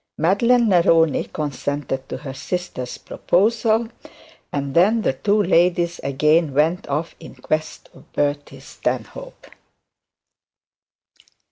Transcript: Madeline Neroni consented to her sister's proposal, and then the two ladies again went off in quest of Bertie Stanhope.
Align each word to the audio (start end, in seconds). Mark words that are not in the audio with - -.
Madeline 0.17 0.67
Neroni 0.67 1.31
consented 1.31 2.09
to 2.09 2.17
her 2.17 2.33
sister's 2.33 2.97
proposal, 2.97 3.87
and 4.51 4.73
then 4.73 5.03
the 5.03 5.13
two 5.13 5.43
ladies 5.43 5.99
again 6.03 6.55
went 6.55 6.87
off 6.89 7.13
in 7.19 7.35
quest 7.35 7.87
of 7.93 8.11
Bertie 8.11 8.61
Stanhope. 8.61 9.45